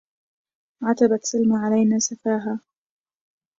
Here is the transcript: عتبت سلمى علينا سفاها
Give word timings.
عتبت 0.83 1.25
سلمى 1.25 1.57
علينا 1.57 1.99
سفاها 1.99 2.59